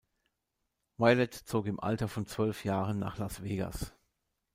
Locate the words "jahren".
2.65-2.97